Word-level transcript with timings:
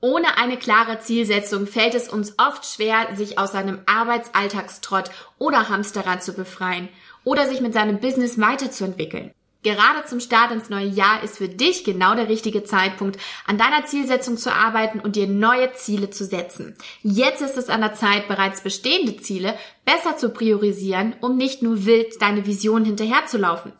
Ohne 0.00 0.38
eine 0.38 0.56
klare 0.56 1.00
Zielsetzung 1.00 1.66
fällt 1.66 1.94
es 1.94 2.08
uns 2.08 2.34
oft 2.38 2.64
schwer, 2.64 3.16
sich 3.16 3.36
aus 3.38 3.50
seinem 3.50 3.80
Arbeitsalltagstrott 3.86 5.10
oder 5.38 5.68
Hamsterrad 5.68 6.22
zu 6.22 6.34
befreien 6.34 6.88
oder 7.24 7.48
sich 7.48 7.60
mit 7.60 7.74
seinem 7.74 7.98
Business 7.98 8.38
weiterzuentwickeln. 8.38 9.32
Gerade 9.64 10.04
zum 10.06 10.20
Start 10.20 10.52
ins 10.52 10.70
neue 10.70 10.86
Jahr 10.86 11.24
ist 11.24 11.38
für 11.38 11.48
dich 11.48 11.82
genau 11.82 12.14
der 12.14 12.28
richtige 12.28 12.62
Zeitpunkt, 12.62 13.18
an 13.44 13.58
deiner 13.58 13.86
Zielsetzung 13.86 14.36
zu 14.36 14.52
arbeiten 14.54 15.00
und 15.00 15.16
dir 15.16 15.26
neue 15.26 15.72
Ziele 15.72 16.10
zu 16.10 16.24
setzen. 16.24 16.76
Jetzt 17.02 17.42
ist 17.42 17.56
es 17.56 17.68
an 17.68 17.80
der 17.80 17.94
Zeit, 17.94 18.28
bereits 18.28 18.60
bestehende 18.60 19.16
Ziele 19.16 19.58
besser 19.84 20.16
zu 20.16 20.30
priorisieren, 20.30 21.16
um 21.20 21.36
nicht 21.36 21.60
nur 21.60 21.86
wild 21.86 22.22
deine 22.22 22.46
Vision 22.46 22.84
hinterherzulaufen. 22.84 23.72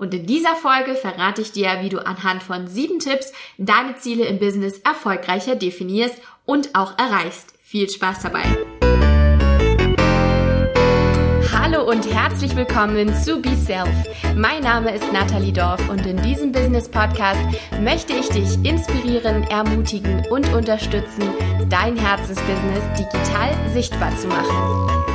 Und 0.00 0.14
in 0.14 0.24
dieser 0.24 0.56
Folge 0.56 0.94
verrate 0.94 1.42
ich 1.42 1.52
dir, 1.52 1.80
wie 1.82 1.90
du 1.90 1.98
anhand 1.98 2.42
von 2.42 2.66
sieben 2.66 3.00
Tipps 3.00 3.34
deine 3.58 3.96
Ziele 3.96 4.24
im 4.24 4.38
Business 4.38 4.78
erfolgreicher 4.78 5.56
definierst 5.56 6.16
und 6.46 6.74
auch 6.74 6.98
erreichst. 6.98 7.52
Viel 7.62 7.86
Spaß 7.86 8.22
dabei! 8.22 8.44
Hallo 11.52 11.86
und 11.86 12.10
herzlich 12.10 12.56
willkommen 12.56 13.14
zu 13.14 13.42
Be 13.42 13.54
Self. 13.54 13.90
Mein 14.34 14.62
Name 14.62 14.94
ist 14.94 15.12
Nathalie 15.12 15.52
Dorf 15.52 15.86
und 15.90 16.06
in 16.06 16.16
diesem 16.22 16.50
Business 16.50 16.88
Podcast 16.88 17.42
möchte 17.82 18.14
ich 18.14 18.30
dich 18.30 18.56
inspirieren, 18.64 19.42
ermutigen 19.50 20.26
und 20.30 20.50
unterstützen, 20.54 21.28
dein 21.68 21.98
Herzensbusiness 21.98 22.84
digital 22.98 23.54
sichtbar 23.74 24.16
zu 24.16 24.28
machen. 24.28 25.09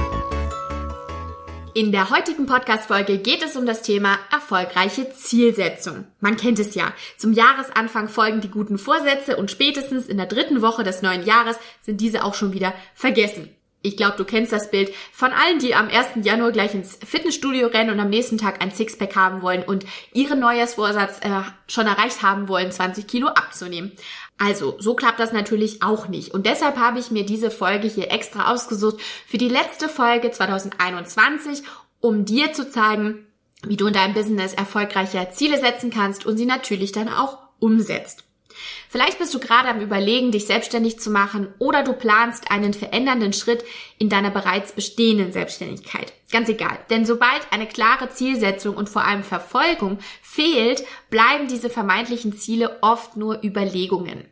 In 1.78 1.92
der 1.92 2.10
heutigen 2.10 2.46
Podcast-Folge 2.46 3.18
geht 3.18 3.44
es 3.44 3.58
um 3.58 3.66
das 3.66 3.82
Thema 3.82 4.18
erfolgreiche 4.32 5.12
Zielsetzung. 5.12 6.06
Man 6.22 6.38
kennt 6.38 6.58
es 6.58 6.74
ja. 6.74 6.94
Zum 7.18 7.34
Jahresanfang 7.34 8.08
folgen 8.08 8.40
die 8.40 8.50
guten 8.50 8.78
Vorsätze 8.78 9.36
und 9.36 9.52
spätestens 9.52 10.08
in 10.08 10.16
der 10.16 10.26
dritten 10.26 10.62
Woche 10.62 10.86
des 10.86 11.02
neuen 11.02 11.26
Jahres 11.26 11.58
sind 11.82 12.00
diese 12.00 12.24
auch 12.24 12.34
schon 12.34 12.54
wieder 12.54 12.74
vergessen. 12.94 13.50
Ich 13.82 13.98
glaube, 13.98 14.16
du 14.16 14.24
kennst 14.24 14.54
das 14.54 14.72
Bild 14.72 14.92
von 15.12 15.34
allen, 15.34 15.60
die 15.60 15.76
am 15.76 15.90
1. 15.90 16.26
Januar 16.26 16.54
gleich 16.54 16.74
ins 16.74 16.98
Fitnessstudio 17.06 17.68
rennen 17.68 17.92
und 17.92 18.00
am 18.00 18.10
nächsten 18.10 18.38
Tag 18.38 18.64
ein 18.64 18.72
Sixpack 18.72 19.16
haben 19.18 19.42
wollen 19.42 19.62
und 19.62 19.86
ihren 20.14 20.40
Neujahrsvorsatz 20.40 21.20
äh, 21.26 21.42
schon 21.68 21.88
erreicht 21.88 22.24
haben 22.24 22.48
wollen, 22.48 22.72
20 22.72 23.06
Kilo 23.06 23.28
abzunehmen. 23.28 23.92
Also, 24.38 24.76
so 24.80 24.96
klappt 24.96 25.20
das 25.20 25.32
natürlich 25.32 25.82
auch 25.82 26.08
nicht. 26.10 26.34
Und 26.34 26.46
deshalb 26.46 26.78
habe 26.78 27.00
ich 27.00 27.10
mir 27.10 27.26
diese 27.26 27.50
Folge 27.50 27.88
hier 27.88 28.12
extra 28.12 28.52
ausgesucht 28.52 28.98
für 29.28 29.38
die 29.38 29.48
letzte 29.48 29.88
Folge 29.88 30.30
2021, 30.32 31.64
um 32.02 32.26
dir 32.26 32.52
zu 32.52 32.70
zeigen, 32.70 33.26
wie 33.66 33.78
du 33.78 33.88
in 33.88 33.94
deinem 33.94 34.14
Business 34.14 34.54
erfolgreicher 34.54 35.32
Ziele 35.32 35.60
setzen 35.60 35.90
kannst 35.90 36.26
und 36.26 36.38
sie 36.38 36.46
natürlich 36.46 36.92
dann 36.92 37.08
auch 37.08 37.38
umsetzt. 37.60 38.26
Vielleicht 38.90 39.20
bist 39.20 39.34
du 39.34 39.40
gerade 39.40 39.70
am 39.70 39.82
Überlegen, 39.82 40.32
dich 40.32 40.46
selbstständig 40.46 41.00
zu 41.00 41.10
machen 41.10 41.48
oder 41.60 41.84
du 41.84 41.94
planst 41.94 42.52
einen 42.52 42.74
verändernden 42.74 43.34
Schritt 43.34 43.64
in 43.98 44.10
deiner 44.10 44.32
bereits 44.32 44.72
bestehenden 44.72 45.32
Selbstständigkeit. 45.32 46.14
Ganz 46.32 46.50
egal. 46.50 46.78
Denn 46.90 47.06
sobald 47.06 47.42
eine 47.52 47.68
klare 47.68 48.10
Zielsetzung 48.10 48.76
und 48.76 48.90
vor 48.90 49.04
allem 49.04 49.24
Verfolgung 49.24 50.00
fehlt, 50.22 50.84
bleiben 51.10 51.48
diese 51.48 51.70
vermeintlichen 51.70 52.34
Ziele 52.34 52.78
oft 52.82 53.18
nur 53.18 53.44
Überlegungen. 53.44 54.26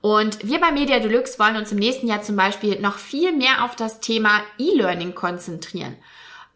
Und 0.00 0.46
wir 0.46 0.60
bei 0.60 0.72
Media 0.72 0.98
Deluxe 0.98 1.38
wollen 1.38 1.56
uns 1.56 1.70
im 1.70 1.78
nächsten 1.78 2.08
Jahr 2.08 2.22
zum 2.22 2.36
Beispiel 2.36 2.80
noch 2.80 2.98
viel 2.98 3.32
mehr 3.32 3.64
auf 3.64 3.76
das 3.76 4.00
Thema 4.00 4.42
E-Learning 4.58 5.14
konzentrieren. 5.14 5.96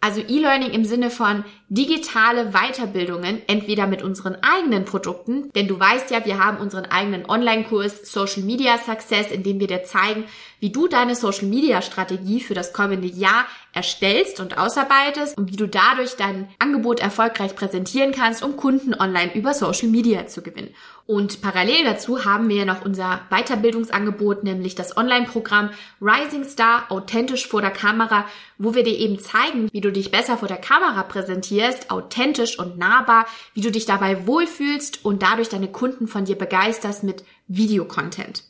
Also 0.00 0.20
E-Learning 0.20 0.72
im 0.72 0.84
Sinne 0.84 1.10
von 1.10 1.44
digitale 1.68 2.52
Weiterbildungen, 2.52 3.42
entweder 3.48 3.88
mit 3.88 4.02
unseren 4.02 4.36
eigenen 4.40 4.84
Produkten, 4.84 5.50
denn 5.54 5.66
du 5.66 5.78
weißt 5.80 6.10
ja, 6.10 6.24
wir 6.24 6.38
haben 6.38 6.58
unseren 6.58 6.84
eigenen 6.84 7.28
Online-Kurs 7.28 8.10
Social 8.10 8.42
Media 8.42 8.78
Success, 8.78 9.32
in 9.32 9.42
dem 9.42 9.58
wir 9.58 9.66
dir 9.66 9.82
zeigen, 9.82 10.24
wie 10.60 10.70
du 10.70 10.86
deine 10.86 11.16
Social 11.16 11.48
Media 11.48 11.82
Strategie 11.82 12.40
für 12.40 12.54
das 12.54 12.72
kommende 12.72 13.08
Jahr 13.08 13.46
erstellst 13.72 14.40
und 14.40 14.56
ausarbeitest 14.56 15.36
und 15.36 15.52
wie 15.52 15.56
du 15.56 15.66
dadurch 15.66 16.16
dein 16.16 16.48
Angebot 16.58 17.00
erfolgreich 17.00 17.54
präsentieren 17.56 18.12
kannst, 18.12 18.42
um 18.42 18.56
Kunden 18.56 18.94
online 18.94 19.34
über 19.34 19.52
Social 19.52 19.88
Media 19.88 20.26
zu 20.28 20.42
gewinnen. 20.42 20.74
Und 21.06 21.40
parallel 21.40 21.84
dazu 21.84 22.24
haben 22.24 22.48
wir 22.48 22.64
noch 22.64 22.84
unser 22.84 23.20
Weiterbildungsangebot, 23.30 24.42
nämlich 24.42 24.74
das 24.74 24.96
Online-Programm 24.96 25.70
Rising 26.00 26.44
Star 26.44 26.90
authentisch 26.90 27.46
vor 27.46 27.60
der 27.60 27.70
Kamera, 27.70 28.24
wo 28.58 28.74
wir 28.74 28.82
dir 28.82 28.98
eben 28.98 29.20
zeigen, 29.20 29.68
wie 29.72 29.80
du 29.80 29.92
dich 29.92 30.10
besser 30.10 30.36
vor 30.36 30.48
der 30.48 30.56
Kamera 30.56 31.04
präsentierst, 31.04 31.55
authentisch 31.90 32.58
und 32.58 32.78
nahbar, 32.78 33.26
wie 33.54 33.60
du 33.60 33.70
dich 33.70 33.86
dabei 33.86 34.26
wohlfühlst 34.26 35.04
und 35.04 35.22
dadurch 35.22 35.48
deine 35.48 35.68
Kunden 35.68 36.08
von 36.08 36.24
dir 36.24 36.36
begeisterst 36.36 37.04
mit 37.04 37.24
Videocontent. 37.48 38.42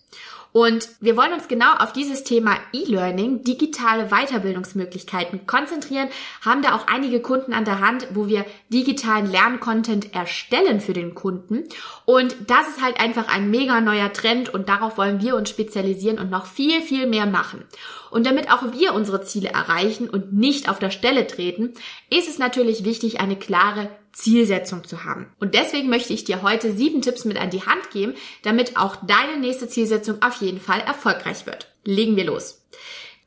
Und 0.57 0.89
wir 1.01 1.19
wollen 1.19 1.35
uns 1.35 1.49
genau 1.49 1.71
auf 1.75 1.93
dieses 1.93 2.25
Thema 2.25 2.57
E-Learning, 2.73 3.45
digitale 3.45 4.09
Weiterbildungsmöglichkeiten 4.09 5.47
konzentrieren, 5.47 6.09
haben 6.41 6.63
da 6.63 6.75
auch 6.75 6.87
einige 6.87 7.21
Kunden 7.21 7.53
an 7.53 7.67
der 7.67 7.81
Hand, 7.81 8.07
wo 8.15 8.27
wir 8.27 8.47
digitalen 8.71 9.31
Lerncontent 9.31 10.15
erstellen 10.15 10.81
für 10.81 10.95
den 10.95 11.15
Kunden. 11.15 11.65
Und 12.07 12.35
das 12.47 12.69
ist 12.69 12.83
halt 12.83 12.99
einfach 12.99 13.29
ein 13.29 13.51
mega 13.51 13.83
neuer 13.83 14.15
Trend 14.15 14.49
und 14.49 14.71
darauf 14.71 14.97
wollen 14.97 15.21
wir 15.21 15.37
uns 15.37 15.51
spezialisieren 15.51 16.19
und 16.19 16.31
noch 16.31 16.47
viel, 16.47 16.81
viel 16.81 17.07
mehr 17.07 17.27
machen. 17.27 17.63
Und 18.11 18.25
damit 18.25 18.51
auch 18.51 18.73
wir 18.73 18.95
unsere 18.95 19.21
Ziele 19.21 19.51
erreichen 19.51 20.09
und 20.09 20.33
nicht 20.33 20.71
auf 20.71 20.79
der 20.79 20.91
Stelle 20.91 21.27
treten, 21.27 21.75
ist 22.09 22.31
es 22.31 22.39
natürlich 22.39 22.83
wichtig, 22.83 23.21
eine 23.21 23.37
klare 23.37 23.91
Zielsetzung 24.17 24.85
zu 24.85 25.05
haben. 25.05 25.27
Und 25.39 25.55
deswegen 25.55 25.91
möchte 25.91 26.15
ich 26.15 26.25
dir 26.25 26.41
heute 26.41 26.73
sieben 26.73 27.03
Tipps 27.03 27.27
mit 27.27 27.39
an 27.39 27.51
die 27.51 27.67
Hand 27.67 27.91
geben, 27.91 28.15
damit 28.43 28.79
auch 28.79 28.97
deine 29.07 29.37
nächste 29.39 29.69
Zielsetzung 29.69 30.23
auf 30.23 30.41
jeden 30.41 30.59
Fall 30.59 30.81
erfolgreich 30.81 31.45
wird. 31.45 31.71
Legen 31.85 32.17
wir 32.17 32.25
los. 32.25 32.63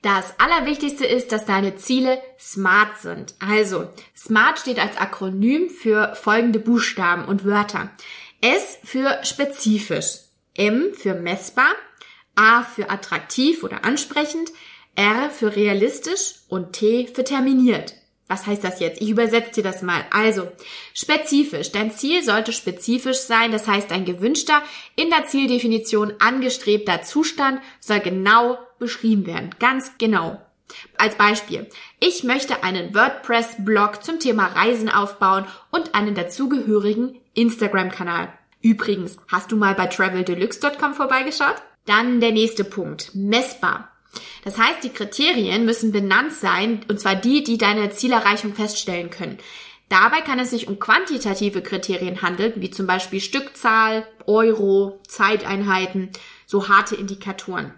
Das 0.01 0.33
Allerwichtigste 0.39 1.05
ist, 1.05 1.31
dass 1.31 1.45
deine 1.45 1.75
Ziele 1.75 2.19
SMART 2.39 2.99
sind. 2.99 3.35
Also, 3.39 3.87
SMART 4.17 4.57
steht 4.57 4.79
als 4.79 4.97
Akronym 4.97 5.69
für 5.69 6.15
folgende 6.15 6.59
Buchstaben 6.59 7.25
und 7.25 7.45
Wörter. 7.45 7.91
S 8.41 8.79
für 8.83 9.19
spezifisch, 9.23 10.21
M 10.55 10.93
für 10.93 11.13
messbar, 11.13 11.75
A 12.35 12.63
für 12.63 12.89
attraktiv 12.89 13.63
oder 13.63 13.85
ansprechend, 13.85 14.49
R 14.95 15.29
für 15.29 15.55
realistisch 15.55 16.35
und 16.47 16.73
T 16.73 17.07
für 17.13 17.23
terminiert. 17.23 17.93
Was 18.29 18.45
heißt 18.45 18.63
das 18.63 18.79
jetzt? 18.79 19.01
Ich 19.01 19.09
übersetze 19.09 19.53
dir 19.55 19.63
das 19.63 19.81
mal. 19.81 20.05
Also, 20.11 20.49
spezifisch. 20.93 21.71
Dein 21.71 21.91
Ziel 21.91 22.23
sollte 22.23 22.53
spezifisch 22.53 23.17
sein. 23.17 23.51
Das 23.51 23.67
heißt, 23.67 23.91
ein 23.91 24.05
gewünschter, 24.05 24.61
in 24.95 25.09
der 25.09 25.25
Zieldefinition 25.25 26.13
angestrebter 26.19 27.01
Zustand 27.01 27.59
soll 27.79 27.99
genau 27.99 28.59
beschrieben 28.77 29.25
werden. 29.25 29.49
Ganz 29.59 29.93
genau. 29.97 30.39
Als 30.95 31.15
Beispiel. 31.15 31.67
Ich 31.99 32.23
möchte 32.23 32.63
einen 32.63 32.93
WordPress-Blog 32.93 34.03
zum 34.03 34.19
Thema 34.19 34.45
Reisen 34.45 34.89
aufbauen 34.89 35.45
und 35.71 35.95
einen 35.95 36.13
dazugehörigen 36.13 37.19
Instagram-Kanal. 37.33 38.31
Übrigens, 38.61 39.17
hast 39.27 39.51
du 39.51 39.55
mal 39.55 39.73
bei 39.73 39.87
traveldeluxe.com 39.87 40.93
vorbeigeschaut? 40.93 41.55
Dann 41.85 42.21
der 42.21 42.31
nächste 42.31 42.63
Punkt. 42.63 43.15
Messbar. 43.15 43.91
Das 44.43 44.57
heißt, 44.57 44.83
die 44.83 44.89
Kriterien 44.89 45.65
müssen 45.65 45.91
benannt 45.91 46.33
sein, 46.33 46.81
und 46.87 46.99
zwar 46.99 47.15
die, 47.15 47.43
die 47.43 47.57
deine 47.57 47.89
Zielerreichung 47.91 48.55
feststellen 48.55 49.09
können. 49.09 49.37
Dabei 49.89 50.21
kann 50.21 50.39
es 50.39 50.51
sich 50.51 50.67
um 50.67 50.79
quantitative 50.79 51.61
Kriterien 51.61 52.21
handeln, 52.21 52.53
wie 52.57 52.69
zum 52.69 52.85
Beispiel 52.85 53.19
Stückzahl, 53.19 54.07
Euro, 54.27 54.99
Zeiteinheiten, 55.07 56.09
so 56.45 56.69
harte 56.69 56.95
Indikatoren. 56.95 57.73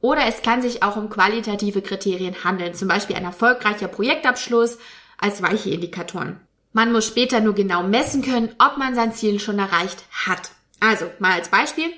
Oder 0.00 0.26
es 0.26 0.42
kann 0.42 0.60
sich 0.60 0.82
auch 0.82 0.96
um 0.96 1.08
qualitative 1.08 1.80
Kriterien 1.80 2.44
handeln, 2.44 2.74
zum 2.74 2.88
Beispiel 2.88 3.16
ein 3.16 3.24
erfolgreicher 3.24 3.88
Projektabschluss 3.88 4.78
als 5.18 5.42
weiche 5.42 5.70
Indikatoren. 5.70 6.40
Man 6.74 6.92
muss 6.92 7.06
später 7.06 7.40
nur 7.40 7.54
genau 7.54 7.82
messen 7.82 8.20
können, 8.20 8.54
ob 8.58 8.76
man 8.76 8.94
sein 8.94 9.14
Ziel 9.14 9.40
schon 9.40 9.58
erreicht 9.58 10.04
hat. 10.12 10.50
Also 10.78 11.10
mal 11.18 11.32
als 11.32 11.48
Beispiel. 11.48 11.90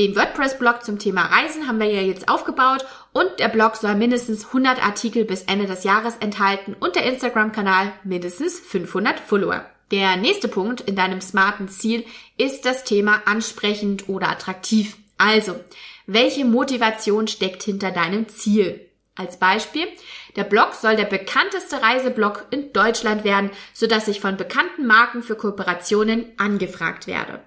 Den 0.00 0.16
WordPress-Blog 0.16 0.82
zum 0.82 0.98
Thema 0.98 1.26
Reisen 1.26 1.68
haben 1.68 1.78
wir 1.78 1.92
ja 1.92 2.00
jetzt 2.00 2.30
aufgebaut 2.30 2.86
und 3.12 3.28
der 3.38 3.48
Blog 3.48 3.76
soll 3.76 3.94
mindestens 3.96 4.46
100 4.46 4.82
Artikel 4.82 5.26
bis 5.26 5.42
Ende 5.42 5.66
des 5.66 5.84
Jahres 5.84 6.16
enthalten 6.20 6.74
und 6.80 6.96
der 6.96 7.04
Instagram-Kanal 7.04 7.92
mindestens 8.02 8.58
500 8.60 9.20
Follower. 9.20 9.66
Der 9.90 10.16
nächste 10.16 10.48
Punkt 10.48 10.80
in 10.80 10.96
deinem 10.96 11.20
smarten 11.20 11.68
Ziel 11.68 12.06
ist 12.38 12.64
das 12.64 12.84
Thema 12.84 13.20
ansprechend 13.26 14.08
oder 14.08 14.30
attraktiv. 14.30 14.96
Also, 15.18 15.60
welche 16.06 16.46
Motivation 16.46 17.28
steckt 17.28 17.62
hinter 17.62 17.90
deinem 17.90 18.26
Ziel? 18.26 18.80
Als 19.16 19.38
Beispiel, 19.38 19.86
der 20.34 20.44
Blog 20.44 20.72
soll 20.72 20.96
der 20.96 21.04
bekannteste 21.04 21.82
Reiseblog 21.82 22.46
in 22.50 22.72
Deutschland 22.72 23.22
werden, 23.22 23.50
sodass 23.74 24.08
ich 24.08 24.20
von 24.20 24.38
bekannten 24.38 24.86
Marken 24.86 25.22
für 25.22 25.34
Kooperationen 25.34 26.24
angefragt 26.38 27.06
werde. 27.06 27.40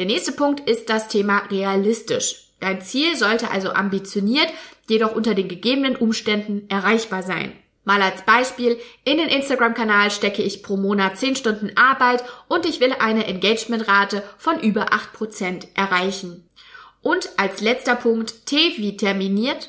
Der 0.00 0.06
nächste 0.06 0.32
Punkt 0.32 0.66
ist 0.66 0.88
das 0.88 1.08
Thema 1.08 1.40
realistisch. 1.50 2.46
Dein 2.58 2.80
Ziel 2.80 3.16
sollte 3.16 3.50
also 3.50 3.68
ambitioniert, 3.68 4.48
jedoch 4.88 5.14
unter 5.14 5.34
den 5.34 5.46
gegebenen 5.46 5.94
Umständen 5.94 6.66
erreichbar 6.70 7.22
sein. 7.22 7.52
Mal 7.84 8.00
als 8.00 8.22
Beispiel, 8.22 8.78
in 9.04 9.18
den 9.18 9.28
Instagram-Kanal 9.28 10.10
stecke 10.10 10.40
ich 10.40 10.62
pro 10.62 10.78
Monat 10.78 11.18
10 11.18 11.36
Stunden 11.36 11.76
Arbeit 11.76 12.24
und 12.48 12.64
ich 12.64 12.80
will 12.80 12.94
eine 12.98 13.26
Engagementrate 13.26 14.22
von 14.38 14.58
über 14.60 14.86
8% 14.90 15.66
erreichen. 15.74 16.48
Und 17.02 17.28
als 17.36 17.60
letzter 17.60 17.94
Punkt 17.94 18.46
T 18.46 18.56
wie 18.78 18.96
terminiert. 18.96 19.68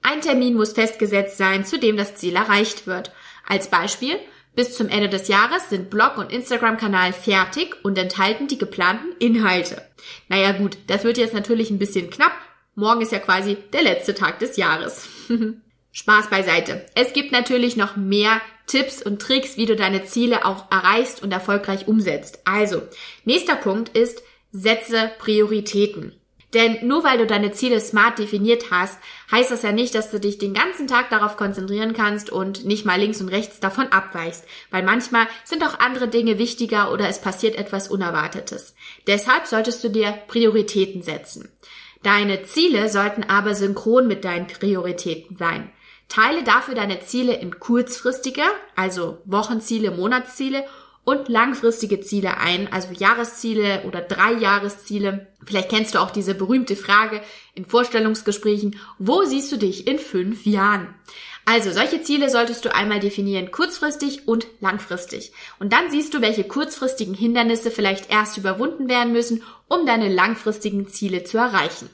Ein 0.00 0.22
Termin 0.22 0.54
muss 0.54 0.72
festgesetzt 0.72 1.36
sein, 1.36 1.66
zu 1.66 1.78
dem 1.78 1.98
das 1.98 2.14
Ziel 2.14 2.36
erreicht 2.36 2.86
wird. 2.86 3.12
Als 3.46 3.68
Beispiel, 3.68 4.18
bis 4.56 4.74
zum 4.74 4.88
Ende 4.88 5.08
des 5.08 5.28
Jahres 5.28 5.68
sind 5.68 5.90
Blog 5.90 6.16
und 6.18 6.32
Instagram-Kanal 6.32 7.12
fertig 7.12 7.76
und 7.84 7.96
enthalten 7.98 8.48
die 8.48 8.58
geplanten 8.58 9.14
Inhalte. 9.20 9.82
Naja 10.28 10.52
gut, 10.52 10.78
das 10.88 11.04
wird 11.04 11.18
jetzt 11.18 11.34
natürlich 11.34 11.70
ein 11.70 11.78
bisschen 11.78 12.10
knapp. 12.10 12.32
Morgen 12.74 13.02
ist 13.02 13.12
ja 13.12 13.18
quasi 13.20 13.56
der 13.72 13.82
letzte 13.82 14.14
Tag 14.14 14.38
des 14.40 14.56
Jahres. 14.56 15.08
Spaß 15.92 16.28
beiseite. 16.28 16.84
Es 16.94 17.12
gibt 17.12 17.32
natürlich 17.32 17.76
noch 17.76 17.96
mehr 17.96 18.40
Tipps 18.66 19.02
und 19.02 19.22
Tricks, 19.22 19.56
wie 19.56 19.66
du 19.66 19.76
deine 19.76 20.04
Ziele 20.04 20.44
auch 20.44 20.70
erreichst 20.70 21.22
und 21.22 21.32
erfolgreich 21.32 21.86
umsetzt. 21.86 22.40
Also, 22.44 22.82
nächster 23.24 23.56
Punkt 23.56 23.96
ist, 23.96 24.22
setze 24.52 25.10
Prioritäten. 25.18 26.20
Denn 26.54 26.86
nur 26.86 27.02
weil 27.02 27.18
du 27.18 27.26
deine 27.26 27.52
Ziele 27.52 27.80
smart 27.80 28.18
definiert 28.18 28.70
hast, 28.70 28.98
heißt 29.30 29.50
das 29.50 29.62
ja 29.62 29.72
nicht, 29.72 29.94
dass 29.94 30.10
du 30.10 30.20
dich 30.20 30.38
den 30.38 30.54
ganzen 30.54 30.86
Tag 30.86 31.10
darauf 31.10 31.36
konzentrieren 31.36 31.92
kannst 31.92 32.30
und 32.30 32.64
nicht 32.64 32.86
mal 32.86 33.00
links 33.00 33.20
und 33.20 33.28
rechts 33.28 33.58
davon 33.58 33.88
abweichst. 33.88 34.44
Weil 34.70 34.84
manchmal 34.84 35.26
sind 35.44 35.64
auch 35.64 35.80
andere 35.80 36.08
Dinge 36.08 36.38
wichtiger 36.38 36.92
oder 36.92 37.08
es 37.08 37.20
passiert 37.20 37.56
etwas 37.56 37.88
Unerwartetes. 37.88 38.74
Deshalb 39.06 39.46
solltest 39.46 39.82
du 39.82 39.90
dir 39.90 40.12
Prioritäten 40.28 41.02
setzen. 41.02 41.50
Deine 42.02 42.44
Ziele 42.44 42.88
sollten 42.88 43.24
aber 43.24 43.54
synchron 43.54 44.06
mit 44.06 44.24
deinen 44.24 44.46
Prioritäten 44.46 45.36
sein. 45.36 45.72
Teile 46.08 46.44
dafür 46.44 46.76
deine 46.76 47.00
Ziele 47.00 47.34
in 47.34 47.58
kurzfristige, 47.58 48.42
also 48.76 49.18
Wochenziele, 49.24 49.90
Monatsziele 49.90 50.64
und 51.06 51.28
langfristige 51.28 52.00
Ziele 52.00 52.36
ein, 52.38 52.70
also 52.72 52.88
Jahresziele 52.92 53.84
oder 53.86 54.00
drei 54.00 54.32
Jahresziele. 54.32 55.28
Vielleicht 55.46 55.68
kennst 55.68 55.94
du 55.94 56.00
auch 56.00 56.10
diese 56.10 56.34
berühmte 56.34 56.74
Frage 56.74 57.22
in 57.54 57.64
Vorstellungsgesprächen, 57.64 58.80
wo 58.98 59.22
siehst 59.22 59.52
du 59.52 59.56
dich 59.56 59.86
in 59.86 60.00
fünf 60.00 60.44
Jahren? 60.46 60.92
Also 61.44 61.70
solche 61.70 62.02
Ziele 62.02 62.28
solltest 62.28 62.64
du 62.64 62.74
einmal 62.74 62.98
definieren, 62.98 63.52
kurzfristig 63.52 64.26
und 64.26 64.48
langfristig. 64.58 65.30
Und 65.60 65.72
dann 65.72 65.92
siehst 65.92 66.12
du, 66.12 66.20
welche 66.20 66.42
kurzfristigen 66.42 67.14
Hindernisse 67.14 67.70
vielleicht 67.70 68.10
erst 68.10 68.36
überwunden 68.36 68.88
werden 68.88 69.12
müssen, 69.12 69.44
um 69.68 69.86
deine 69.86 70.12
langfristigen 70.12 70.88
Ziele 70.88 71.22
zu 71.22 71.38
erreichen. 71.38 71.88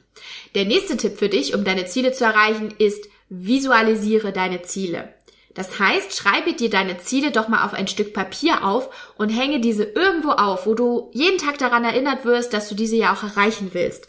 Der 0.55 0.65
nächste 0.65 0.97
Tipp 0.97 1.19
für 1.19 1.29
dich, 1.29 1.55
um 1.55 1.65
deine 1.65 1.85
Ziele 1.85 2.13
zu 2.13 2.25
erreichen, 2.25 2.73
ist, 2.79 3.11
visualisiere 3.29 4.33
deine 4.33 4.63
Ziele. 4.63 5.13
Das 5.55 5.79
heißt, 5.79 6.17
schreibe 6.17 6.55
dir 6.55 6.71
deine 6.71 6.99
Ziele 6.99 7.31
doch 7.31 7.49
mal 7.49 7.65
auf 7.65 7.75
ein 7.75 7.89
Stück 7.89 8.15
Papier 8.15 8.65
auf 8.65 8.89
und 9.17 9.29
hänge 9.29 9.61
diese 9.61 9.85
irgendwo 9.85 10.31
auf, 10.31 10.67
wo 10.67 10.75
du 10.75 11.11
jeden 11.13 11.39
Tag 11.39 11.59
daran 11.59 11.85
erinnert 11.85 12.25
wirst, 12.25 12.55
dass 12.55 12.69
du 12.69 12.75
diese 12.75 12.97
ja 12.97 13.13
auch 13.13 13.23
erreichen 13.23 13.71
willst. 13.73 14.09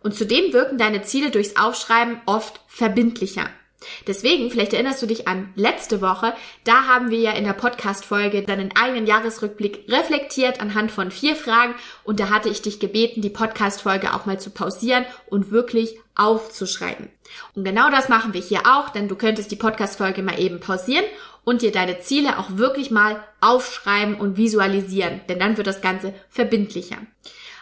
Und 0.00 0.14
zudem 0.14 0.52
wirken 0.52 0.78
deine 0.78 1.02
Ziele 1.02 1.30
durchs 1.30 1.56
Aufschreiben 1.56 2.20
oft 2.26 2.60
verbindlicher. 2.68 3.48
Deswegen, 4.06 4.50
vielleicht 4.50 4.72
erinnerst 4.72 5.02
du 5.02 5.06
dich 5.06 5.28
an 5.28 5.52
letzte 5.56 6.00
Woche, 6.00 6.34
da 6.64 6.84
haben 6.84 7.10
wir 7.10 7.18
ja 7.18 7.32
in 7.32 7.44
der 7.44 7.52
Podcast-Folge 7.52 8.42
deinen 8.42 8.76
eigenen 8.76 9.06
Jahresrückblick 9.06 9.86
reflektiert 9.88 10.60
anhand 10.60 10.90
von 10.90 11.10
vier 11.10 11.36
Fragen 11.36 11.74
und 12.04 12.20
da 12.20 12.30
hatte 12.30 12.48
ich 12.48 12.62
dich 12.62 12.80
gebeten, 12.80 13.22
die 13.22 13.30
Podcast-Folge 13.30 14.14
auch 14.14 14.26
mal 14.26 14.40
zu 14.40 14.50
pausieren 14.50 15.04
und 15.26 15.50
wirklich 15.50 15.98
aufzuschreiben. 16.14 17.08
Und 17.54 17.64
genau 17.64 17.90
das 17.90 18.08
machen 18.08 18.34
wir 18.34 18.40
hier 18.40 18.60
auch, 18.66 18.90
denn 18.90 19.08
du 19.08 19.16
könntest 19.16 19.50
die 19.50 19.56
Podcast-Folge 19.56 20.22
mal 20.22 20.38
eben 20.38 20.60
pausieren 20.60 21.04
und 21.44 21.62
dir 21.62 21.72
deine 21.72 22.00
Ziele 22.00 22.38
auch 22.38 22.56
wirklich 22.56 22.90
mal 22.90 23.22
aufschreiben 23.40 24.14
und 24.16 24.36
visualisieren, 24.36 25.20
denn 25.28 25.38
dann 25.38 25.56
wird 25.56 25.66
das 25.66 25.82
Ganze 25.82 26.14
verbindlicher. 26.28 26.98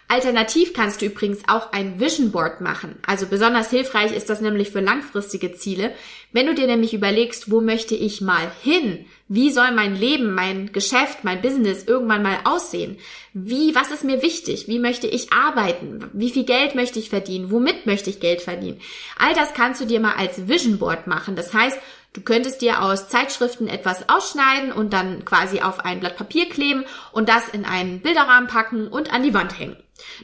Alternativ 0.08 0.74
kannst 0.74 1.00
du 1.00 1.06
übrigens 1.06 1.40
auch 1.48 1.72
ein 1.72 1.98
Vision 1.98 2.32
Board 2.32 2.60
machen. 2.60 2.96
Also 3.06 3.26
besonders 3.26 3.70
hilfreich 3.70 4.14
ist 4.14 4.28
das 4.28 4.42
nämlich 4.42 4.70
für 4.70 4.80
langfristige 4.80 5.54
Ziele. 5.54 5.94
Wenn 6.32 6.46
du 6.46 6.54
dir 6.54 6.66
nämlich 6.66 6.92
überlegst, 6.92 7.50
wo 7.50 7.62
möchte 7.62 7.94
ich 7.94 8.20
mal 8.20 8.52
hin? 8.62 9.06
Wie 9.28 9.50
soll 9.50 9.72
mein 9.72 9.96
Leben, 9.96 10.34
mein 10.34 10.70
Geschäft, 10.72 11.24
mein 11.24 11.40
Business 11.40 11.84
irgendwann 11.84 12.22
mal 12.22 12.40
aussehen? 12.44 12.98
Wie, 13.32 13.74
was 13.74 13.90
ist 13.90 14.04
mir 14.04 14.20
wichtig? 14.20 14.68
Wie 14.68 14.78
möchte 14.78 15.06
ich 15.06 15.32
arbeiten? 15.32 16.10
Wie 16.12 16.30
viel 16.30 16.44
Geld 16.44 16.74
möchte 16.74 16.98
ich 16.98 17.08
verdienen? 17.08 17.50
Womit 17.50 17.86
möchte 17.86 18.10
ich 18.10 18.20
Geld 18.20 18.42
verdienen? 18.42 18.80
All 19.18 19.34
das 19.34 19.54
kannst 19.54 19.80
du 19.80 19.86
dir 19.86 20.00
mal 20.00 20.16
als 20.16 20.46
Vision 20.46 20.78
Board 20.78 21.06
machen. 21.06 21.36
Das 21.36 21.54
heißt, 21.54 21.78
Du 22.14 22.20
könntest 22.20 22.60
dir 22.60 22.82
aus 22.82 23.08
Zeitschriften 23.08 23.68
etwas 23.68 24.10
ausschneiden 24.10 24.70
und 24.70 24.92
dann 24.92 25.24
quasi 25.24 25.62
auf 25.62 25.80
ein 25.80 26.00
Blatt 26.00 26.16
Papier 26.16 26.46
kleben 26.46 26.84
und 27.12 27.30
das 27.30 27.48
in 27.48 27.64
einen 27.64 28.00
Bilderrahmen 28.00 28.48
packen 28.48 28.86
und 28.88 29.12
an 29.14 29.22
die 29.22 29.32
Wand 29.32 29.58
hängen. 29.58 29.76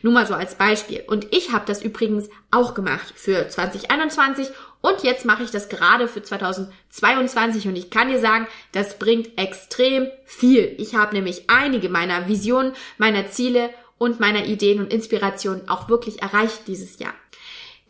Nur 0.02 0.12
mal 0.12 0.26
so 0.26 0.34
als 0.34 0.54
Beispiel. 0.54 1.02
Und 1.06 1.32
ich 1.34 1.52
habe 1.52 1.64
das 1.66 1.82
übrigens 1.82 2.28
auch 2.50 2.74
gemacht 2.74 3.12
für 3.16 3.48
2021 3.48 4.48
und 4.80 5.02
jetzt 5.02 5.24
mache 5.24 5.42
ich 5.42 5.50
das 5.50 5.68
gerade 5.68 6.06
für 6.06 6.22
2022 6.22 7.66
und 7.66 7.76
ich 7.76 7.90
kann 7.90 8.08
dir 8.08 8.20
sagen, 8.20 8.46
das 8.72 8.98
bringt 8.98 9.36
extrem 9.36 10.08
viel. 10.24 10.74
Ich 10.78 10.94
habe 10.94 11.14
nämlich 11.14 11.50
einige 11.50 11.88
meiner 11.88 12.28
Visionen, 12.28 12.72
meiner 12.96 13.28
Ziele 13.28 13.70
und 13.98 14.20
meiner 14.20 14.46
Ideen 14.46 14.78
und 14.78 14.92
Inspirationen 14.92 15.68
auch 15.68 15.88
wirklich 15.88 16.22
erreicht 16.22 16.68
dieses 16.68 16.98
Jahr. 17.00 17.14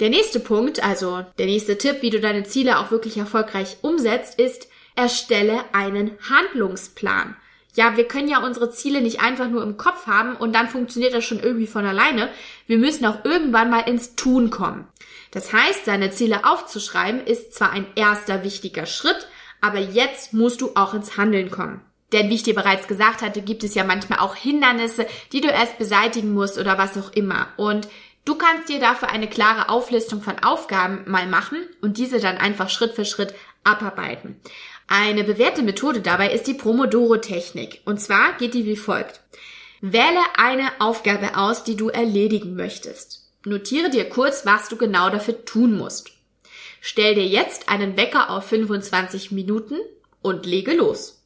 Der 0.01 0.11
nächste 0.11 0.41
Punkt, 0.41 0.83
also 0.83 1.25
der 1.39 1.47
nächste 1.47 1.77
Tipp, 1.77 1.99
wie 2.01 2.11
du 2.11 2.21
deine 2.21 2.45
Ziele 2.45 2.79
auch 2.79 2.91
wirklich 2.91 3.17
erfolgreich 3.17 3.79
umsetzt, 3.83 4.39
ist, 4.39 4.69
erstelle 4.95 5.63
einen 5.73 6.13
Handlungsplan 6.31 7.37
ja, 7.79 7.97
wir 7.97 8.09
können 8.09 8.27
ja 8.27 8.45
unsere 8.45 8.73
Ziele 8.73 9.01
nicht 9.01 9.21
einfach 9.21 9.47
nur 9.47 9.63
im 9.63 9.77
Kopf 9.77 10.09
haben 10.09 10.35
und 10.35 10.53
dann 10.53 10.69
funktioniert 10.69 11.15
das 11.15 11.25
schon 11.25 11.39
irgendwie 11.39 11.69
von 11.69 11.87
alleine. 11.87 12.29
Wir 12.67 12.77
müssen 12.77 13.07
auch 13.07 13.25
irgendwann 13.25 13.71
mal 13.71 13.89
ins 13.89 14.17
Tun 14.17 14.51
kommen. 14.51 14.89
Das 15.31 15.53
heißt, 15.53 15.85
seine 15.85 16.11
Ziele 16.11 16.45
aufzuschreiben 16.45 17.25
ist 17.25 17.55
zwar 17.55 17.71
ein 17.71 17.87
erster 17.95 18.43
wichtiger 18.43 18.85
Schritt, 18.85 19.29
aber 19.61 19.79
jetzt 19.79 20.35
musst 20.35 20.61
du 20.61 20.73
auch 20.75 20.93
ins 20.93 21.17
Handeln 21.17 21.53
kommen. 21.53 21.81
Denn 22.13 22.29
wie 22.31 22.35
ich 22.35 22.43
dir 22.43 22.57
bereits 22.57 22.89
gesagt 22.89 23.23
hatte, 23.23 23.43
gibt 23.43 23.63
es 23.63 23.77
ja 23.77 23.85
manchmal 23.85 24.19
auch 24.19 24.35
Hindernisse, 24.35 25.07
die 25.31 25.41
du 25.41 25.47
erst 25.47 25.79
beseitigen 25.79 26.35
musst 26.35 26.59
oder 26.59 26.79
was 26.79 26.99
auch 26.99 27.13
immer. 27.13 27.47
Und 27.59 27.87
du 28.25 28.35
kannst 28.35 28.69
dir 28.69 28.81
dafür 28.81 29.11
eine 29.11 29.29
klare 29.29 29.69
Auflistung 29.69 30.21
von 30.21 30.41
Aufgaben 30.41 31.05
mal 31.07 31.29
machen 31.29 31.59
und 31.81 31.97
diese 31.97 32.19
dann 32.19 32.39
einfach 32.39 32.71
Schritt 32.71 32.95
für 32.95 33.05
Schritt 33.05 33.35
abarbeiten. 33.63 34.41
Eine 34.89 35.23
bewährte 35.23 35.63
Methode 35.63 36.01
dabei 36.01 36.33
ist 36.33 36.47
die 36.47 36.55
Pomodoro-Technik. 36.55 37.83
Und 37.85 38.01
zwar 38.01 38.33
geht 38.39 38.55
die 38.55 38.65
wie 38.65 38.77
folgt. 38.77 39.21
Wähle 39.83 40.23
eine 40.37 40.69
Aufgabe 40.81 41.37
aus, 41.37 41.63
die 41.63 41.77
du 41.77 41.91
erledigen 41.91 42.57
möchtest. 42.57 43.31
Notiere 43.45 43.91
dir 43.91 44.09
kurz, 44.09 44.47
was 44.47 44.69
du 44.69 44.77
genau 44.77 45.11
dafür 45.11 45.45
tun 45.45 45.77
musst. 45.77 46.11
Stell 46.81 47.15
dir 47.15 47.27
jetzt 47.27 47.69
einen 47.69 47.97
Wecker 47.97 48.31
auf 48.31 48.47
25 48.47 49.31
Minuten 49.31 49.77
und 50.23 50.47
lege 50.47 50.73
los. 50.73 51.23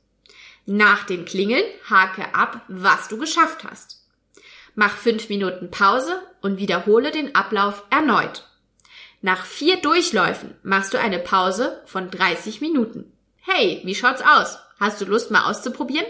Nach 0.66 1.04
dem 1.04 1.25
Klingeln 1.25 1.64
hake 1.88 2.35
ab, 2.35 2.62
was 2.69 3.09
du 3.09 3.16
geschafft 3.16 3.64
hast. 3.64 4.02
Mach 4.75 4.97
fünf 4.97 5.28
Minuten 5.28 5.71
Pause 5.71 6.21
und 6.40 6.59
wiederhole 6.59 7.11
den 7.11 7.35
Ablauf 7.35 7.85
erneut. 7.90 8.49
Nach 9.21 9.45
vier 9.45 9.76
Durchläufen 9.76 10.57
machst 10.62 10.95
du 10.95 10.99
eine 10.99 11.19
Pause 11.21 11.81
von 11.87 12.11
30 12.11 12.61
Minuten. 12.61 13.12
Hey, 13.45 13.81
wie 13.83 13.97
schaut's 13.97 14.23
aus? 14.23 14.59
Hast 14.79 15.01
du 15.01 15.05
Lust 15.05 15.33
mal 15.33 15.51
auszuprobieren? 15.51 16.07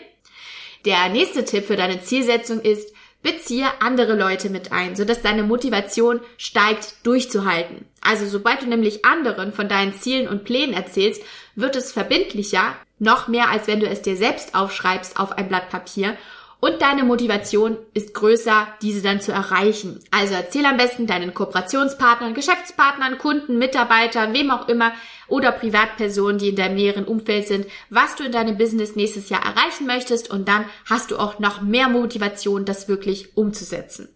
Der 0.84 1.08
nächste 1.08 1.46
Tipp 1.46 1.64
für 1.64 1.76
deine 1.76 2.02
Zielsetzung 2.02 2.60
ist, 2.60 2.94
beziehe 3.22 3.66
andere 3.80 4.14
Leute 4.14 4.50
mit 4.50 4.70
ein, 4.70 4.96
sodass 4.96 5.22
deine 5.22 5.42
Motivation 5.42 6.20
steigt, 6.36 7.06
durchzuhalten. 7.06 7.86
Also 8.02 8.26
sobald 8.26 8.60
du 8.60 8.66
nämlich 8.66 9.06
anderen 9.06 9.54
von 9.54 9.66
deinen 9.66 9.94
Zielen 9.94 10.28
und 10.28 10.44
Plänen 10.44 10.74
erzählst, 10.74 11.22
wird 11.54 11.74
es 11.74 11.90
verbindlicher, 11.90 12.76
noch 12.98 13.28
mehr 13.28 13.48
als 13.48 13.66
wenn 13.66 13.80
du 13.80 13.86
es 13.86 14.02
dir 14.02 14.16
selbst 14.16 14.54
aufschreibst 14.54 15.18
auf 15.18 15.32
ein 15.32 15.48
Blatt 15.48 15.70
Papier 15.70 16.18
und 16.62 16.80
deine 16.80 17.02
Motivation 17.02 17.76
ist 17.92 18.14
größer, 18.14 18.68
diese 18.82 19.02
dann 19.02 19.20
zu 19.20 19.32
erreichen. 19.32 19.98
Also 20.12 20.34
erzähl 20.34 20.64
am 20.64 20.76
besten 20.76 21.08
deinen 21.08 21.34
Kooperationspartnern, 21.34 22.34
Geschäftspartnern, 22.34 23.18
Kunden, 23.18 23.58
Mitarbeitern, 23.58 24.32
wem 24.32 24.52
auch 24.52 24.68
immer 24.68 24.92
oder 25.26 25.50
Privatpersonen, 25.50 26.38
die 26.38 26.50
in 26.50 26.56
deinem 26.56 26.76
näheren 26.76 27.04
Umfeld 27.04 27.48
sind, 27.48 27.66
was 27.90 28.14
du 28.14 28.22
in 28.22 28.30
deinem 28.30 28.56
Business 28.58 28.94
nächstes 28.94 29.28
Jahr 29.28 29.44
erreichen 29.44 29.88
möchtest 29.88 30.30
und 30.30 30.46
dann 30.46 30.64
hast 30.88 31.10
du 31.10 31.18
auch 31.18 31.40
noch 31.40 31.62
mehr 31.62 31.88
Motivation, 31.88 32.64
das 32.64 32.86
wirklich 32.86 33.36
umzusetzen. 33.36 34.08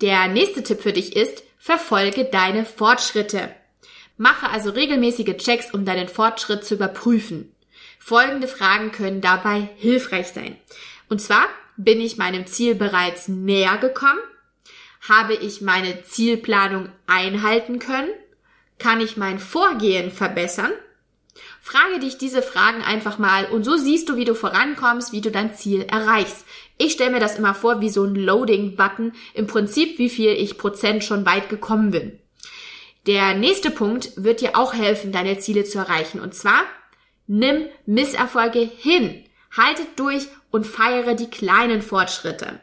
Der 0.00 0.28
nächste 0.28 0.62
Tipp 0.62 0.80
für 0.80 0.94
dich 0.94 1.14
ist, 1.14 1.42
verfolge 1.58 2.24
deine 2.24 2.64
Fortschritte. 2.64 3.54
Mache 4.16 4.48
also 4.48 4.70
regelmäßige 4.70 5.36
Checks, 5.36 5.74
um 5.74 5.84
deinen 5.84 6.08
Fortschritt 6.08 6.64
zu 6.64 6.76
überprüfen. 6.76 7.54
Folgende 7.98 8.48
Fragen 8.48 8.92
können 8.92 9.20
dabei 9.20 9.68
hilfreich 9.76 10.28
sein. 10.28 10.56
Und 11.10 11.20
zwar, 11.20 11.46
bin 11.76 12.00
ich 12.00 12.16
meinem 12.16 12.46
Ziel 12.46 12.74
bereits 12.74 13.28
näher 13.28 13.78
gekommen? 13.78 14.20
Habe 15.08 15.34
ich 15.34 15.60
meine 15.60 16.02
Zielplanung 16.04 16.88
einhalten 17.06 17.78
können? 17.78 18.10
Kann 18.78 19.00
ich 19.00 19.16
mein 19.16 19.38
Vorgehen 19.38 20.10
verbessern? 20.10 20.72
Frage 21.60 22.00
dich 22.00 22.18
diese 22.18 22.42
Fragen 22.42 22.82
einfach 22.82 23.18
mal 23.18 23.46
und 23.46 23.64
so 23.64 23.76
siehst 23.76 24.08
du, 24.08 24.16
wie 24.16 24.24
du 24.24 24.34
vorankommst, 24.34 25.12
wie 25.12 25.20
du 25.20 25.30
dein 25.30 25.54
Ziel 25.54 25.82
erreichst. 25.82 26.44
Ich 26.76 26.92
stelle 26.92 27.12
mir 27.12 27.20
das 27.20 27.38
immer 27.38 27.54
vor 27.54 27.80
wie 27.80 27.88
so 27.88 28.04
ein 28.04 28.14
Loading-Button, 28.14 29.12
im 29.34 29.46
Prinzip 29.46 29.98
wie 29.98 30.10
viel 30.10 30.30
ich 30.30 30.58
Prozent 30.58 31.04
schon 31.04 31.24
weit 31.24 31.48
gekommen 31.48 31.90
bin. 31.90 32.18
Der 33.06 33.34
nächste 33.34 33.70
Punkt 33.70 34.12
wird 34.16 34.40
dir 34.40 34.56
auch 34.56 34.74
helfen, 34.74 35.12
deine 35.12 35.38
Ziele 35.38 35.64
zu 35.64 35.78
erreichen. 35.78 36.20
Und 36.20 36.34
zwar, 36.34 36.62
nimm 37.26 37.66
Misserfolge 37.86 38.60
hin, 38.60 39.24
halte 39.56 39.82
durch 39.96 40.28
und 40.50 40.66
feiere 40.66 41.14
die 41.14 41.30
kleinen 41.30 41.82
Fortschritte. 41.82 42.60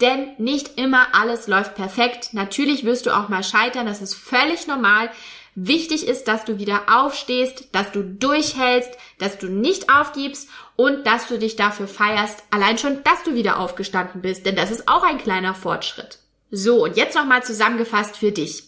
Denn 0.00 0.34
nicht 0.38 0.78
immer 0.78 1.08
alles 1.12 1.48
läuft 1.48 1.74
perfekt. 1.74 2.30
Natürlich 2.32 2.84
wirst 2.84 3.06
du 3.06 3.16
auch 3.16 3.28
mal 3.28 3.42
scheitern, 3.42 3.86
das 3.86 4.02
ist 4.02 4.14
völlig 4.14 4.66
normal. 4.66 5.10
Wichtig 5.54 6.06
ist, 6.06 6.28
dass 6.28 6.44
du 6.44 6.58
wieder 6.58 6.82
aufstehst, 6.88 7.68
dass 7.72 7.90
du 7.90 8.02
durchhältst, 8.02 8.90
dass 9.18 9.38
du 9.38 9.46
nicht 9.46 9.90
aufgibst 9.90 10.50
und 10.76 11.06
dass 11.06 11.28
du 11.28 11.38
dich 11.38 11.56
dafür 11.56 11.88
feierst, 11.88 12.44
allein 12.50 12.76
schon, 12.76 13.02
dass 13.04 13.22
du 13.22 13.34
wieder 13.34 13.58
aufgestanden 13.58 14.20
bist, 14.20 14.44
denn 14.44 14.54
das 14.54 14.70
ist 14.70 14.86
auch 14.86 15.02
ein 15.02 15.16
kleiner 15.16 15.54
Fortschritt. 15.54 16.18
So, 16.50 16.84
und 16.84 16.98
jetzt 16.98 17.16
nochmal 17.16 17.42
zusammengefasst 17.42 18.18
für 18.18 18.32
dich. 18.32 18.64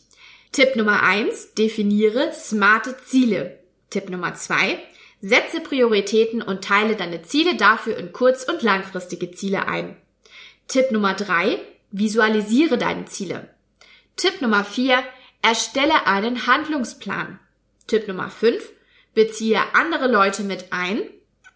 Tipp 0.52 0.76
Nummer 0.76 1.02
eins: 1.02 1.52
definiere 1.54 2.32
smarte 2.32 2.96
Ziele. 3.04 3.58
Tipp 3.90 4.08
Nummer 4.08 4.34
zwei: 4.34 4.78
setze 5.20 5.60
Prioritäten 5.60 6.42
und 6.42 6.64
teile 6.64 6.96
deine 6.96 7.22
Ziele 7.22 7.56
dafür 7.56 7.96
in 7.96 8.12
kurz- 8.12 8.44
und 8.44 8.62
langfristige 8.62 9.30
Ziele 9.30 9.66
ein. 9.66 9.96
Tipp 10.68 10.90
Nummer 10.90 11.14
drei: 11.14 11.58
visualisiere 11.90 12.78
deine 12.78 13.06
Ziele. 13.06 13.48
Tipp 14.16 14.40
Nummer 14.40 14.64
vier: 14.64 15.02
erstelle 15.42 16.06
einen 16.06 16.46
Handlungsplan. 16.46 17.38
Tipp 17.86 18.06
Nummer 18.08 18.30
fünf: 18.30 18.70
beziehe 19.14 19.60
andere 19.74 20.08
Leute 20.08 20.42
mit 20.42 20.72
ein. 20.72 21.02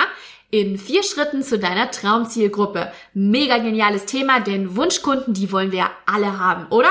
in 0.52 0.78
vier 0.78 1.02
Schritten 1.04 1.44
zu 1.44 1.58
deiner 1.58 1.92
Traumzielgruppe. 1.92 2.92
Mega 3.14 3.58
geniales 3.58 4.06
Thema, 4.06 4.42
denn 4.42 4.76
Wunschkunden, 4.76 5.34
die 5.34 5.52
wollen 5.52 5.72
wir 5.72 5.90
alle 6.06 6.40
haben, 6.40 6.68
oder? 6.68 6.90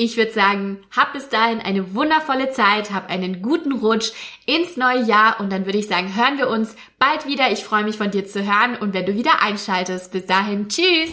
Ich 0.00 0.16
würde 0.16 0.30
sagen, 0.30 0.78
hab 0.96 1.12
bis 1.12 1.28
dahin 1.28 1.58
eine 1.58 1.92
wundervolle 1.92 2.52
Zeit, 2.52 2.92
hab 2.92 3.10
einen 3.10 3.42
guten 3.42 3.72
Rutsch 3.72 4.12
ins 4.46 4.76
neue 4.76 5.02
Jahr 5.02 5.40
und 5.40 5.50
dann 5.50 5.66
würde 5.66 5.78
ich 5.78 5.88
sagen, 5.88 6.14
hören 6.14 6.38
wir 6.38 6.48
uns 6.48 6.76
bald 7.00 7.26
wieder. 7.26 7.50
Ich 7.50 7.64
freue 7.64 7.82
mich 7.82 7.96
von 7.96 8.12
dir 8.12 8.24
zu 8.24 8.46
hören 8.46 8.76
und 8.78 8.94
wenn 8.94 9.06
du 9.06 9.14
wieder 9.14 9.42
einschaltest. 9.42 10.12
Bis 10.12 10.24
dahin, 10.24 10.68
tschüss! 10.68 11.10